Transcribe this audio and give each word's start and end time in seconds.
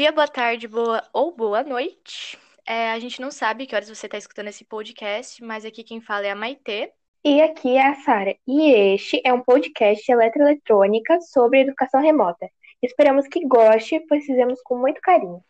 dia, 0.00 0.12
boa 0.12 0.26
tarde, 0.26 0.66
boa 0.66 1.06
ou 1.12 1.30
boa 1.30 1.62
noite. 1.62 2.38
É, 2.66 2.90
a 2.90 2.98
gente 2.98 3.20
não 3.20 3.30
sabe 3.30 3.66
que 3.66 3.74
horas 3.74 3.86
você 3.86 4.06
está 4.06 4.16
escutando 4.16 4.48
esse 4.48 4.64
podcast, 4.64 5.44
mas 5.44 5.62
aqui 5.62 5.84
quem 5.84 6.00
fala 6.00 6.26
é 6.26 6.30
a 6.30 6.34
Maitê. 6.34 6.90
E 7.22 7.42
aqui 7.42 7.76
é 7.76 7.86
a 7.86 7.94
Sara. 7.96 8.34
E 8.48 8.70
este 8.94 9.20
é 9.22 9.30
um 9.30 9.42
podcast 9.42 10.02
de 10.02 10.10
eletroeletrônica 10.10 11.20
sobre 11.20 11.60
educação 11.60 12.00
remota. 12.00 12.48
Esperamos 12.82 13.28
que 13.28 13.46
goste, 13.46 14.00
pois 14.08 14.24
fizemos 14.24 14.62
com 14.62 14.78
muito 14.78 15.02
carinho. 15.02 15.44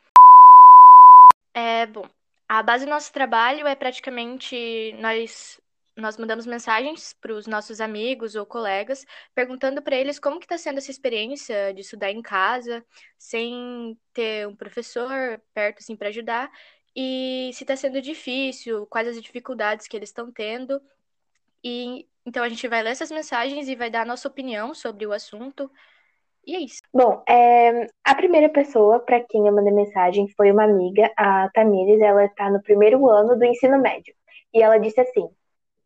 É, 1.54 1.86
bom, 1.86 2.04
a 2.48 2.60
base 2.60 2.84
do 2.84 2.90
nosso 2.90 3.12
trabalho 3.12 3.68
é 3.68 3.76
praticamente 3.76 4.96
nós 4.98 5.60
nós 6.00 6.16
mandamos 6.16 6.46
mensagens 6.46 7.12
para 7.20 7.32
os 7.32 7.46
nossos 7.46 7.80
amigos 7.80 8.34
ou 8.34 8.46
colegas, 8.46 9.04
perguntando 9.34 9.82
para 9.82 9.96
eles 9.96 10.18
como 10.18 10.38
que 10.38 10.46
está 10.46 10.58
sendo 10.58 10.78
essa 10.78 10.90
experiência 10.90 11.72
de 11.74 11.80
estudar 11.80 12.10
em 12.10 12.22
casa, 12.22 12.84
sem 13.18 13.98
ter 14.12 14.46
um 14.48 14.56
professor 14.56 15.40
perto 15.54 15.78
assim 15.80 15.96
para 15.96 16.08
ajudar, 16.08 16.50
e 16.94 17.50
se 17.54 17.64
está 17.64 17.76
sendo 17.76 18.00
difícil, 18.00 18.86
quais 18.86 19.08
as 19.08 19.20
dificuldades 19.20 19.86
que 19.86 19.96
eles 19.96 20.08
estão 20.08 20.32
tendo. 20.32 20.80
E 21.62 22.06
então 22.24 22.42
a 22.42 22.48
gente 22.48 22.66
vai 22.68 22.82
ler 22.82 22.90
essas 22.90 23.10
mensagens 23.10 23.68
e 23.68 23.76
vai 23.76 23.90
dar 23.90 24.02
a 24.02 24.06
nossa 24.06 24.28
opinião 24.28 24.74
sobre 24.74 25.06
o 25.06 25.12
assunto. 25.12 25.70
E 26.46 26.56
é 26.56 26.60
isso. 26.60 26.80
Bom, 26.92 27.22
é, 27.28 27.86
a 28.04 28.14
primeira 28.14 28.48
pessoa 28.48 28.98
para 29.00 29.20
quem 29.20 29.46
eu 29.46 29.54
mandei 29.54 29.72
mensagem 29.72 30.26
foi 30.36 30.50
uma 30.50 30.64
amiga, 30.64 31.10
a 31.16 31.48
Tamires. 31.50 32.00
Ela 32.00 32.24
está 32.24 32.50
no 32.50 32.62
primeiro 32.62 33.08
ano 33.08 33.36
do 33.38 33.44
ensino 33.44 33.78
médio. 33.78 34.14
E 34.52 34.62
ela 34.62 34.78
disse 34.78 35.00
assim: 35.00 35.28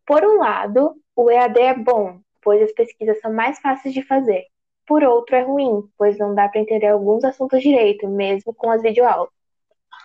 por 0.07 0.25
um 0.25 0.39
lado, 0.39 0.95
o 1.17 1.31
EAD 1.31 1.61
é 1.61 1.75
bom, 1.75 2.21
pois 2.43 2.62
as 2.62 2.73
pesquisas 2.73 3.21
são 3.21 3.33
mais 3.33 3.59
fáceis 3.59 3.95
de 3.95 4.03
fazer. 4.03 4.45
Por 4.87 5.03
outro, 5.03 5.34
é 5.34 5.42
ruim, 5.42 5.89
pois 5.97 6.19
não 6.19 6.34
dá 6.34 6.48
para 6.48 6.61
entender 6.61 6.89
alguns 6.89 7.25
assuntos 7.25 7.62
direito, 7.62 8.06
mesmo 8.06 8.55
com 8.55 8.70
as 8.70 8.83
videoaulas. 8.83 9.31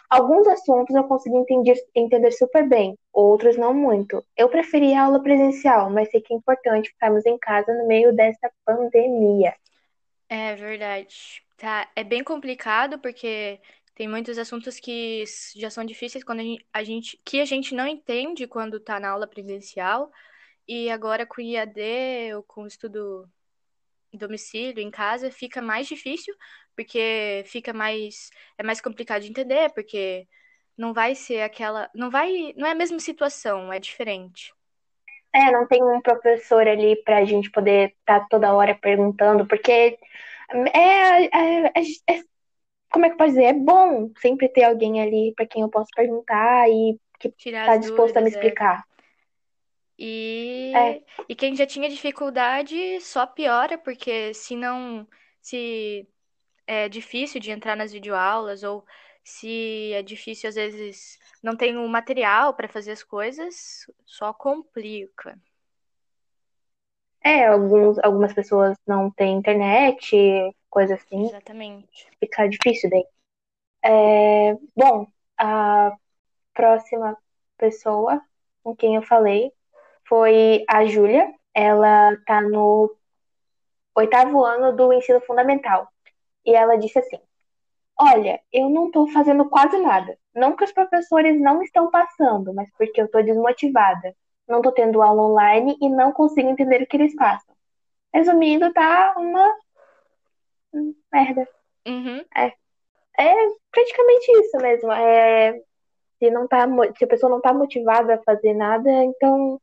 Alguns 0.10 0.48
assuntos 0.48 0.96
eu 0.96 1.04
consegui 1.04 1.38
entender, 1.38 1.76
entender 1.94 2.32
super 2.32 2.68
bem, 2.68 2.98
outros 3.14 3.58
não 3.58 3.73
muito. 3.73 4.26
Eu 4.36 4.50
preferi 4.50 4.94
a 4.94 5.04
aula 5.04 5.22
presencial, 5.22 5.90
mas 5.90 6.10
sei 6.10 6.22
que 6.22 6.34
é 6.34 6.38
importante 6.38 6.90
ficarmos 6.90 7.26
em 7.26 7.38
casa 7.38 7.72
no 7.73 7.88
meio 7.88 8.12
dessa 8.16 8.50
pandemia. 8.66 9.54
É 10.28 10.56
verdade. 10.56 11.44
Tá, 11.58 11.88
é 11.95 12.04
bem 12.04 12.23
complicado 12.23 12.98
porque 13.00 13.60
tem 14.00 14.08
muitos 14.08 14.38
assuntos 14.38 14.80
que 14.80 15.25
já 15.58 15.69
são 15.69 15.83
difíceis 15.83 16.23
quando 16.23 16.39
a 16.39 16.44
gente, 16.44 16.66
a 16.72 16.83
gente 16.83 17.22
que 17.25 17.42
a 17.42 17.45
gente 17.45 17.75
não 17.75 17.86
entende 17.86 18.47
quando 18.47 18.78
está 18.78 18.97
na 18.97 19.09
aula 19.09 19.28
presencial. 19.28 20.09
E 20.66 20.89
agora 20.89 21.25
com 21.25 21.42
IAD 21.42 22.33
ou 22.33 22.42
com 22.42 22.66
estudo 22.66 23.30
em 24.14 24.17
domicílio, 24.17 24.81
em 24.81 24.89
casa, 24.89 25.30
fica 25.30 25.61
mais 25.61 25.86
difícil, 25.86 26.33
porque 26.77 27.44
fica 27.47 27.73
mais 27.73 28.30
é 28.58 28.64
mais 28.64 28.80
complicado 28.80 29.22
de 29.23 29.30
entender, 29.31 29.70
porque 29.73 30.25
não 30.77 30.94
vai 30.94 31.14
ser 31.14 31.42
aquela, 31.42 31.89
não 31.94 32.09
vai, 32.09 32.53
não 32.55 32.66
é 32.67 32.72
a 32.72 32.75
mesma 32.75 33.00
situação, 33.00 33.73
é 33.73 33.80
diferente. 33.81 34.53
É, 35.36 35.52
não 35.52 35.67
tem 35.67 35.83
um 35.83 36.00
professor 36.02 36.66
ali 36.66 36.95
para 37.03 37.17
a 37.17 37.25
gente 37.25 37.52
poder 37.52 37.89
estar 38.00 38.22
tá 38.22 38.27
toda 38.30 38.53
hora 38.53 38.73
perguntando, 38.75 39.45
porque 39.45 40.00
é, 40.73 41.25
é, 41.25 41.66
é, 41.66 42.16
é 42.16 42.30
como 42.92 43.06
é 43.06 43.09
que 43.09 43.18
pode 43.18 43.32
dizer? 43.32 43.44
É 43.45 43.54
bom 43.54 44.12
sempre 44.20 44.50
ter 44.50 44.64
alguém 44.64 45.02
ali 45.02 45.34
para 45.36 45.45
quem 45.45 45.62
eu 45.62 45.70
posso 45.70 45.90
perguntar 45.95 46.70
e 46.70 47.00
que 47.20 47.34
está 47.45 47.78
disposto 47.78 48.18
a 48.18 48.22
me 48.22 48.28
é. 48.28 48.30
explicar. 48.30 48.84
É. 48.86 48.90
E, 50.02 50.73
é. 50.76 51.04
e 51.28 51.36
quem 51.36 51.56
já 51.56 51.66
tinha 51.66 51.90
dificuldade 51.90 53.02
só 53.02 53.28
piora, 53.28 53.78
porque 53.78 54.34
se 54.34 54.56
não. 54.56 55.08
Se 55.42 56.08
é 56.66 56.88
difícil 56.88 57.40
de 57.42 57.52
entrar 57.52 57.76
nas 57.76 57.92
videoaulas, 57.92 58.64
ou 58.64 58.86
se 59.23 59.92
é 59.94 60.02
difícil, 60.02 60.50
às 60.50 60.56
vezes, 60.56 61.17
não 61.44 61.56
tem 61.56 61.77
o 61.77 61.88
material 61.88 62.54
para 62.54 62.67
fazer 62.67 62.92
as 62.92 63.04
coisas, 63.04 63.86
só 64.06 64.33
complica. 64.33 65.38
É, 67.21 67.48
alguns, 67.48 68.00
algumas 68.00 68.33
pessoas 68.33 68.77
não 68.88 69.11
têm 69.11 69.38
internet, 69.38 70.16
coisa 70.70 70.96
assim. 70.96 71.28
Exatamente. 71.28 72.10
Fica 72.20 72.48
difícil 72.48 72.90
daí. 72.90 73.06
É, 73.84 74.58
bom, 74.76 75.08
a 75.38 75.96
próxima 76.54 77.18
pessoa 77.58 78.22
com 78.64 78.76
quem 78.76 78.96
eu 78.96 79.02
falei 79.02 79.52
foi 80.08 80.64
a 80.68 80.86
Júlia. 80.86 81.34
Ela 81.54 82.16
tá 82.26 82.42
no 82.42 82.96
oitavo 83.96 84.44
ano 84.44 84.76
do 84.76 84.94
ensino 84.94 85.20
fundamental. 85.22 85.88
E 86.46 86.54
ela 86.54 86.78
disse 86.78 87.00
assim: 87.00 87.20
Olha, 87.98 88.40
eu 88.52 88.70
não 88.70 88.90
tô 88.92 89.08
fazendo 89.08 89.50
quase 89.50 89.78
nada. 89.78 90.18
Não 90.34 90.56
que 90.56 90.64
os 90.64 90.72
professores 90.72 91.40
não 91.40 91.62
estão 91.62 91.92
passando, 91.92 92.54
mas 92.54 92.70
porque 92.78 93.02
eu 93.02 93.10
tô 93.10 93.22
desmotivada. 93.22 94.16
Não 94.48 94.62
tô 94.62 94.72
tendo 94.72 95.02
aula 95.02 95.22
online 95.24 95.78
e 95.82 95.90
não 95.90 96.12
consigo 96.12 96.50
entender 96.50 96.82
o 96.82 96.88
que 96.88 96.98
eles 96.98 97.16
passam. 97.16 97.54
Resumindo, 98.14 98.74
tá 98.74 99.14
uma 99.18 99.54
merda. 101.12 101.48
Uhum. 101.88 102.24
É. 102.36 102.54
É 103.20 103.34
praticamente 103.72 104.32
isso 104.32 104.58
mesmo. 104.58 104.92
É, 104.92 105.54
se, 106.20 106.30
não 106.32 106.48
tá, 106.48 106.66
se 106.98 107.04
a 107.04 107.08
pessoa 107.08 107.30
não 107.30 107.42
tá 107.42 107.54
motivada 107.54 108.16
a 108.16 108.24
fazer 108.24 108.54
nada, 108.54 108.90
então 109.04 109.60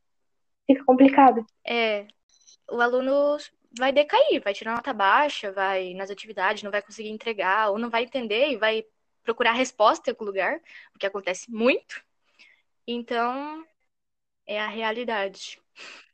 fica 0.65 0.83
complicado. 0.85 1.45
É. 1.65 2.05
O 2.69 2.81
aluno 2.81 3.37
vai 3.77 3.91
decair, 3.91 4.41
vai 4.43 4.53
tirar 4.53 4.75
nota 4.75 4.93
baixa, 4.93 5.51
vai 5.51 5.93
nas 5.93 6.09
atividades, 6.09 6.63
não 6.63 6.71
vai 6.71 6.81
conseguir 6.81 7.09
entregar, 7.09 7.69
ou 7.69 7.79
não 7.79 7.89
vai 7.89 8.03
entender 8.03 8.49
e 8.49 8.57
vai 8.57 8.85
procurar 9.23 9.53
resposta 9.53 10.09
em 10.09 10.13
algum 10.13 10.25
lugar, 10.25 10.59
o 10.95 10.99
que 10.99 11.05
acontece 11.05 11.51
muito. 11.51 12.01
Então, 12.87 13.65
é 14.45 14.59
a 14.59 14.67
realidade. 14.67 15.59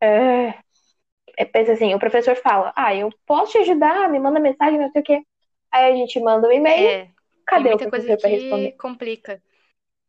É, 0.01 0.07
é, 0.07 0.63
pensa 1.51 1.73
assim, 1.73 1.93
o 1.93 1.99
professor 1.99 2.35
fala, 2.35 2.71
ah, 2.75 2.93
eu 2.95 3.09
posso 3.25 3.53
te 3.53 3.57
ajudar, 3.59 4.09
me 4.09 4.19
manda 4.19 4.39
mensagem, 4.39 4.79
não 4.79 4.91
sei 4.91 5.01
o 5.01 5.05
quê. 5.05 5.23
Aí 5.71 5.91
a 5.91 5.95
gente 5.95 6.19
manda 6.19 6.47
um 6.47 6.51
e-mail, 6.51 6.87
é, 6.87 7.09
cadê 7.45 7.73
o 7.73 7.77
professor 7.77 8.17
para 8.17 8.29
responder? 8.29 8.71
complica. 8.73 9.41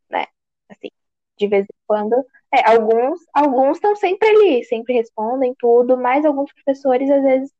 Né, 0.09 0.25
assim, 0.69 0.89
de 1.37 1.47
vez 1.47 1.65
em 1.65 1.77
quando. 1.87 2.15
É, 2.53 2.69
alguns 2.69 3.19
alguns 3.33 3.77
estão 3.77 3.95
sempre 3.95 4.29
ali, 4.29 4.63
sempre 4.63 4.93
respondem 4.93 5.55
tudo, 5.57 5.97
mas 5.97 6.25
alguns 6.25 6.53
professores, 6.53 7.09
às 7.09 7.23
vezes, 7.23 7.51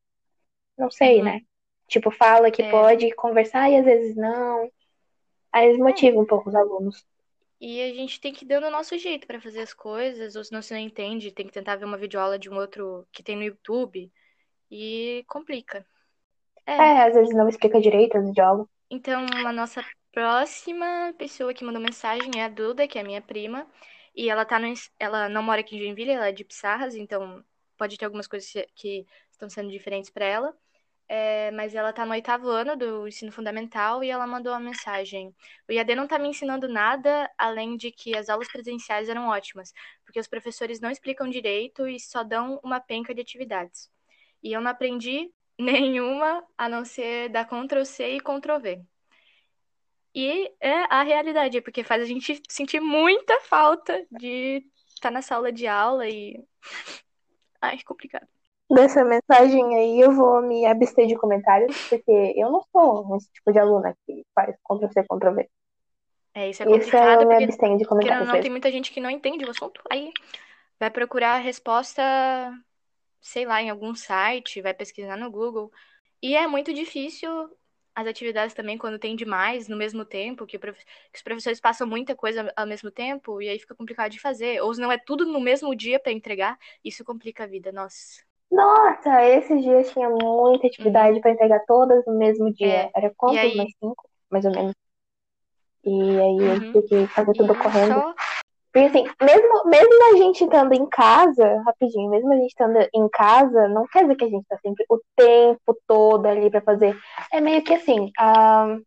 não 0.77 0.91
sei, 0.91 1.19
uhum. 1.19 1.25
né? 1.25 1.41
Tipo, 1.87 2.11
fala 2.11 2.51
que 2.51 2.61
é. 2.61 2.71
pode 2.71 3.11
conversar 3.15 3.69
e 3.69 3.77
às 3.77 3.85
vezes 3.85 4.15
não. 4.15 4.69
Aí 5.51 5.69
desmotiva 5.69 6.17
é. 6.17 6.19
um 6.19 6.25
pouco 6.25 6.49
os 6.49 6.55
alunos. 6.55 7.05
E 7.59 7.81
a 7.81 7.93
gente 7.93 8.19
tem 8.19 8.33
que 8.33 8.43
ir 8.43 8.47
dando 8.47 8.67
o 8.67 8.71
nosso 8.71 8.97
jeito 8.97 9.25
para 9.25 9.39
fazer 9.39 9.61
as 9.61 9.73
coisas, 9.73 10.35
ou 10.35 10.43
se 10.43 10.51
não 10.51 10.61
se 10.61 10.73
não 10.73 10.79
entende, 10.79 11.31
tem 11.31 11.47
que 11.47 11.53
tentar 11.53 11.77
ver 11.77 11.85
uma 11.85 11.97
videoaula 11.97 12.37
de 12.37 12.49
um 12.49 12.55
outro 12.55 13.07
que 13.11 13.23
tem 13.23 13.35
no 13.35 13.43
YouTube 13.43 14.11
e 14.69 15.23
complica. 15.27 15.85
É, 16.65 16.73
é 16.73 17.07
às 17.07 17.13
vezes 17.13 17.33
não 17.33 17.47
explica 17.47 17.79
direito 17.79 18.17
as 18.17 18.25
videoaulas. 18.25 18.67
Então, 18.89 19.25
a 19.45 19.51
nossa 19.53 19.83
próxima 20.11 21.13
pessoa 21.17 21.53
que 21.53 21.63
mandou 21.63 21.81
mensagem 21.81 22.29
é 22.37 22.43
a 22.43 22.49
Duda, 22.49 22.87
que 22.87 22.97
é 22.97 23.01
a 23.01 23.05
minha 23.05 23.21
prima, 23.21 23.67
e 24.15 24.29
ela 24.29 24.45
tá 24.45 24.59
no, 24.59 24.71
ela 24.99 25.29
não 25.29 25.41
mora 25.41 25.61
aqui 25.61 25.75
em 25.75 25.79
Joinville, 25.79 26.11
ela 26.11 26.29
é 26.29 26.31
de 26.31 26.43
Pissarras, 26.43 26.95
então 26.95 27.43
pode 27.77 27.97
ter 27.97 28.05
algumas 28.05 28.27
coisas 28.27 28.51
que 28.75 29.05
estão 29.31 29.49
sendo 29.49 29.69
diferentes 29.69 30.09
para 30.09 30.25
ela 30.25 30.55
é, 31.07 31.51
mas 31.51 31.75
ela 31.75 31.91
está 31.91 32.05
no 32.05 32.11
oitavo 32.13 32.49
ano 32.49 32.75
do 32.75 33.07
ensino 33.07 33.31
fundamental 33.31 34.03
e 34.03 34.09
ela 34.09 34.25
mandou 34.25 34.51
uma 34.53 34.59
mensagem. 34.59 35.35
O 35.69 35.71
IAD 35.71 35.95
não 35.95 36.05
está 36.05 36.17
me 36.17 36.29
ensinando 36.29 36.67
nada 36.67 37.29
além 37.37 37.77
de 37.77 37.91
que 37.91 38.17
as 38.17 38.29
aulas 38.29 38.47
presenciais 38.51 39.07
eram 39.09 39.27
ótimas, 39.27 39.71
porque 40.03 40.19
os 40.19 40.27
professores 40.27 40.79
não 40.81 40.89
explicam 40.89 41.29
direito 41.29 41.87
e 41.87 41.99
só 41.99 42.23
dão 42.23 42.59
uma 42.63 42.79
penca 42.79 43.13
de 43.13 43.21
atividades. 43.21 43.89
E 44.43 44.51
eu 44.53 44.61
não 44.61 44.71
aprendi 44.71 45.31
nenhuma 45.59 46.43
a 46.57 46.67
não 46.67 46.83
ser 46.83 47.29
dar 47.29 47.45
Ctrl 47.45 47.85
C 47.85 48.15
e 48.15 48.19
Ctrl 48.21 48.59
V. 48.59 48.81
E 50.13 50.51
é 50.61 50.85
a 50.89 51.03
realidade, 51.03 51.61
porque 51.61 51.83
faz 51.83 52.01
a 52.01 52.05
gente 52.05 52.41
sentir 52.49 52.79
muita 52.79 53.39
falta 53.41 54.05
de 54.11 54.65
estar 54.87 55.09
tá 55.09 55.11
nessa 55.11 55.35
aula 55.35 55.51
de 55.51 55.67
aula 55.67 56.07
e. 56.07 56.43
Ai, 57.61 57.81
complicado 57.83 58.27
dessa 58.69 59.03
mensagem 59.03 59.75
aí 59.77 59.99
eu 59.99 60.11
vou 60.11 60.41
me 60.41 60.65
abster 60.65 61.07
de 61.07 61.15
comentários, 61.15 61.75
porque 61.89 62.33
eu 62.35 62.51
não 62.51 62.63
sou 62.71 63.15
esse 63.17 63.31
tipo 63.31 63.51
de 63.51 63.59
aluna 63.59 63.95
que 64.05 64.25
faz 64.33 64.55
Ctrl-C, 64.63 65.03
Ctrl-V. 65.03 65.49
É, 66.33 66.49
isso 66.49 66.63
é 66.63 66.65
complicado. 66.65 67.21
Isso 67.21 67.21
eu 67.21 67.27
me 67.27 67.43
abstenho 67.43 67.77
de 67.77 67.85
comentários. 67.85 68.25
Porque 68.25 68.37
não, 68.37 68.41
tem 68.41 68.51
muita 68.51 68.71
gente 68.71 68.91
que 68.91 68.99
não 68.99 69.09
entende 69.09 69.45
o 69.45 69.49
assunto. 69.49 69.81
Aí 69.89 70.11
vai 70.79 70.89
procurar 70.89 71.35
a 71.35 71.39
resposta, 71.39 72.01
sei 73.21 73.45
lá, 73.45 73.61
em 73.61 73.69
algum 73.69 73.95
site, 73.95 74.61
vai 74.61 74.73
pesquisar 74.73 75.15
no 75.15 75.31
Google. 75.31 75.71
E 76.21 76.35
é 76.35 76.45
muito 76.47 76.73
difícil 76.73 77.49
as 77.95 78.07
atividades 78.07 78.53
também, 78.53 78.77
quando 78.77 78.99
tem 78.99 79.15
demais 79.15 79.69
no 79.69 79.77
mesmo 79.77 80.03
tempo, 80.03 80.45
que, 80.45 80.59
prof... 80.59 80.77
que, 80.77 81.17
os 81.17 81.21
professores 81.21 81.61
passam 81.61 81.87
muita 81.87 82.13
coisa 82.13 82.51
ao 82.57 82.67
mesmo 82.67 82.91
tempo, 82.91 83.41
e 83.41 83.47
aí 83.47 83.57
fica 83.57 83.73
complicado 83.73 84.11
de 84.11 84.19
fazer. 84.19 84.61
Ou 84.61 84.73
se 84.73 84.81
não 84.81 84.91
é 84.91 84.97
tudo 84.97 85.25
no 85.25 85.39
mesmo 85.39 85.73
dia 85.73 85.97
para 85.97 86.11
entregar, 86.11 86.59
isso 86.83 87.05
complica 87.05 87.45
a 87.45 87.47
vida, 87.47 87.71
nossa. 87.71 88.21
Nossa, 88.51 89.23
esses 89.25 89.61
dias 89.63 89.91
tinha 89.91 90.09
muita 90.09 90.67
atividade 90.67 91.19
para 91.19 91.31
entregar 91.31 91.59
todas 91.65 92.05
no 92.05 92.17
mesmo 92.17 92.53
dia. 92.53 92.67
É. 92.67 92.91
Era 92.95 93.13
quantos? 93.17 93.39
Aí... 93.43 93.55
Mais 93.57 93.71
cinco, 93.79 94.09
mais 94.29 94.45
ou 94.45 94.51
menos. 94.51 94.73
E 95.83 95.89
aí 95.91 96.39
eu 96.41 96.53
Uhum. 96.55 96.59
tive 96.59 97.07
que 97.07 97.07
fazer 97.13 97.33
tudo 97.33 97.53
E 97.53 97.57
correndo. 97.57 97.93
só. 97.93 98.13
Porque 98.71 98.87
assim, 98.87 99.05
mesmo, 99.21 99.65
mesmo 99.69 100.13
a 100.13 100.17
gente 100.17 100.43
estando 100.43 100.73
em 100.73 100.85
casa, 100.89 101.61
rapidinho, 101.65 102.09
mesmo 102.09 102.33
a 102.33 102.35
gente 102.35 102.49
estando 102.49 102.77
em 102.93 103.09
casa, 103.09 103.69
não 103.69 103.85
quer 103.87 104.01
dizer 104.01 104.15
que 104.17 104.25
a 104.25 104.29
gente 104.29 104.45
tá 104.49 104.57
sempre 104.57 104.85
o 104.89 104.99
tempo 105.15 105.77
todo 105.87 106.25
ali 106.25 106.49
pra 106.49 106.59
fazer. 106.59 106.97
É 107.31 107.39
meio 107.39 107.63
que 107.63 107.73
assim, 107.73 108.11
a, 108.17 108.77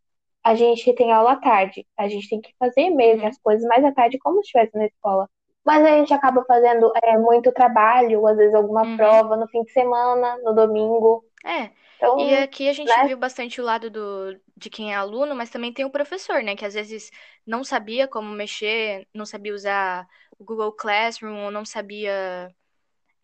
a 0.45 0.55
gente 0.55 0.93
tem 0.93 1.11
aula 1.11 1.33
à 1.33 1.37
tarde, 1.37 1.87
a 1.97 2.07
gente 2.07 2.29
tem 2.29 2.41
que 2.41 2.53
fazer 2.59 2.95
que 2.95 3.03
Uhum. 3.15 3.27
as 3.29 3.39
coisas 3.39 3.67
mais 3.67 3.83
à 3.83 3.91
tarde, 3.93 4.19
como 4.19 4.43
se 4.43 4.49
estivesse 4.49 4.77
na 4.77 4.85
escola. 4.87 5.27
Mas 5.69 5.85
a 5.85 5.91
gente 5.99 6.13
acaba 6.15 6.45
fazendo 6.47 6.93
é, 7.03 7.19
muito 7.19 7.53
trabalho, 7.53 8.27
às 8.27 8.37
vezes 8.37 8.55
alguma 8.55 8.87
Uhum. 8.87 8.97
prova 8.97 9.37
no 9.37 9.47
fim 9.49 9.63
de 9.65 9.73
semana, 9.73 10.39
no 10.43 10.55
domingo. 10.55 11.25
É. 11.45 11.71
Então, 11.97 12.17
E 12.17 12.35
aqui 12.35 12.69
a 12.69 12.73
gente 12.73 13.01
né? 13.01 13.03
viu 13.03 13.17
bastante 13.17 13.61
o 13.61 13.65
lado 13.65 13.91
do, 13.91 14.39
de 14.57 14.69
quem 14.71 14.93
é 14.93 14.97
aluno, 14.97 15.35
mas 15.35 15.51
também 15.51 15.73
tem 15.73 15.85
o 15.85 15.91
professor, 15.91 16.43
né? 16.43 16.57
Que 16.57 16.65
às 16.65 16.75
vezes 16.75 17.11
não 17.47 17.63
sabia 17.65 18.09
como 18.09 18.29
mexer, 18.35 19.07
não 19.15 19.25
sabia 19.25 19.55
usar 19.55 20.07
o 20.39 20.45
Google 20.45 20.73
Classroom, 20.73 21.45
ou 21.47 21.51
não 21.51 21.65
sabia. 21.65 22.51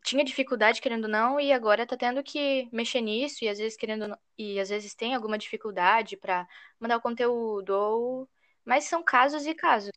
Tinha 0.05 0.25
dificuldade, 0.25 0.81
querendo 0.83 1.05
ou 1.05 1.11
não, 1.11 1.41
e 1.41 1.53
agora 1.53 1.87
tá 1.87 1.97
tendo 1.97 2.23
que 2.23 2.69
mexer 2.73 3.01
nisso, 3.01 3.45
e 3.45 3.49
às 3.49 3.59
vezes 3.59 3.77
querendo 3.79 4.17
e 4.39 4.61
às 4.61 4.69
vezes 4.71 4.95
tem 4.95 5.15
alguma 5.15 5.39
dificuldade 5.39 6.17
pra 6.17 6.47
mandar 6.81 6.99
o 6.99 7.03
conteúdo, 7.03 7.71
ou. 7.75 8.29
Mas 8.65 8.85
são 8.85 9.03
casos 9.05 9.47
e 9.47 9.55
casos. 9.55 9.93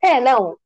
É, 0.00 0.20
não. 0.20 0.56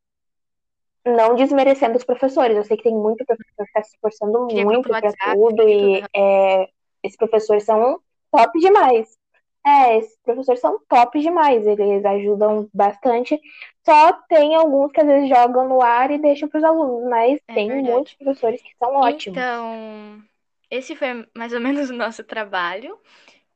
Não 1.06 1.34
desmerecendo 1.34 1.96
os 1.96 2.04
professores. 2.04 2.56
Eu 2.56 2.64
sei 2.64 2.76
que 2.76 2.82
tem 2.84 2.94
muito 2.94 3.24
professor 3.24 3.54
que 3.54 3.62
está 3.62 3.82
se 3.82 3.94
esforçando 3.94 4.46
muito 4.52 4.88
para 4.88 5.12
tudo 5.34 5.68
e 5.68 6.02
tudo. 6.02 6.08
é, 6.14 6.68
esses 7.02 7.16
professores 7.16 7.64
são 7.64 8.00
top 8.30 8.58
demais. 8.58 9.16
É, 9.64 9.98
esses 9.98 10.16
professores 10.22 10.60
são 10.60 10.78
top 10.88 11.20
demais. 11.20 11.66
Eles 11.66 12.04
ajudam 12.04 12.68
bastante. 12.72 13.40
Só 13.84 14.12
tem 14.28 14.54
alguns 14.54 14.92
que 14.92 15.00
às 15.00 15.06
vezes 15.06 15.28
jogam 15.28 15.68
no 15.68 15.82
ar 15.82 16.10
e 16.10 16.18
deixam 16.18 16.48
para 16.48 16.58
os 16.58 16.64
alunos, 16.64 17.08
mas 17.08 17.40
É 17.48 17.54
tem 17.54 17.68
verdade. 17.68 17.92
muitos 17.92 18.14
professores 18.14 18.62
que 18.62 18.74
são 18.78 18.94
ótimos. 18.94 19.36
Então, 19.38 20.22
esse 20.70 20.94
foi 20.94 21.26
mais 21.36 21.52
ou 21.52 21.60
menos 21.60 21.90
o 21.90 21.94
nosso 21.94 22.22
trabalho, 22.22 22.98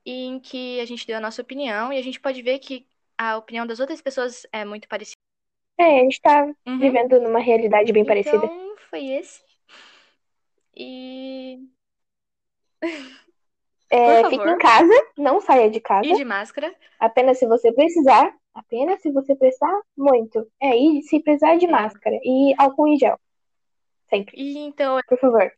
em 0.05 0.41
que 0.41 0.81
a 0.81 0.85
gente 0.85 1.07
deu 1.07 1.17
a 1.17 1.21
nossa 1.21 1.43
opinião, 1.43 1.93
e 1.93 1.99
a 1.99 2.03
gente 2.03 2.21
pode 2.21 2.43
ver 2.43 2.59
que 2.59 2.87
a 3.19 3.37
opinião 3.37 3.67
das 3.67 3.81
outras 3.81 4.01
pessoas 4.01 4.47
é 4.53 4.65
muito 4.65 4.89
parecida. 4.89 5.20
É, 5.83 6.01
a 6.01 6.03
gente 6.03 6.13
está 6.15 6.45
Uhum. 6.67 6.79
vivendo 6.79 7.21
numa 7.21 7.39
realidade 7.41 7.93
bem 7.93 8.05
parecida. 8.05 8.37
Então, 8.45 8.77
foi 8.91 9.05
esse. 9.07 9.41
E. 10.77 11.59
É, 13.93 14.23
fique 14.29 14.49
em 14.49 14.59
casa, 14.59 14.93
não 15.19 15.41
saia 15.41 15.69
de 15.69 15.81
casa. 15.81 16.07
E 16.07 16.15
de 16.15 16.25
máscara. 16.25 16.73
Apenas 16.99 17.39
se 17.39 17.47
você 17.47 17.73
precisar. 17.73 18.33
Apenas 18.55 19.01
se 19.03 19.11
você 19.11 19.35
precisar 19.35 19.81
muito. 19.97 20.47
É, 20.61 20.77
e 20.77 21.03
se 21.03 21.21
precisar 21.21 21.57
de 21.57 21.67
É. 21.67 21.71
máscara. 21.71 22.17
E 22.23 22.55
álcool 22.59 22.87
em 22.89 22.97
gel. 22.99 23.19
Sempre. 24.09 24.35
E 24.37 24.59
então, 24.59 24.99
Por 25.09 25.19
favor. 25.19 25.53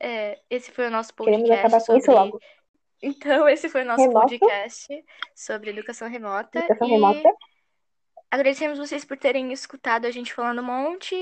é, 0.00 0.38
esse 0.50 0.70
foi 0.70 0.86
o 0.86 0.90
nosso 0.90 1.14
Queremos 1.14 1.48
podcast 1.48 1.66
acabar 1.66 1.86
com 1.86 1.96
isso 1.96 2.06
sobre. 2.06 2.20
logo. 2.20 2.40
Então, 3.02 3.46
esse 3.46 3.68
foi 3.68 3.82
o 3.82 3.84
nosso 3.84 4.00
Remoto. 4.02 4.20
podcast 4.20 5.04
sobre 5.34 5.68
educação 5.68 6.08
remota. 6.08 6.58
Educação 6.60 6.88
e 6.88 6.90
remota. 6.92 7.34
Agradecemos 8.30 8.78
vocês 8.78 9.04
por 9.04 9.16
terem 9.16 9.52
escutado 9.52 10.06
a 10.06 10.10
gente 10.10 10.32
falando 10.32 10.60
um 10.60 10.64
monte. 10.64 11.14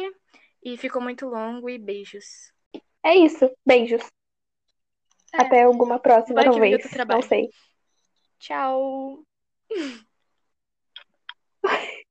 E 0.62 0.76
ficou 0.76 1.02
muito 1.02 1.26
longo. 1.26 1.68
E 1.68 1.78
beijos. 1.78 2.52
É 3.02 3.14
isso. 3.14 3.50
Beijos. 3.66 4.02
É. 5.32 5.42
Até 5.42 5.62
alguma 5.64 5.98
próxima, 5.98 6.42
Bora 6.42 6.52
vinga 6.60 6.78
talvez. 6.78 7.06
Não 7.08 7.22
sei. 7.22 7.50
Tchau. 8.38 9.24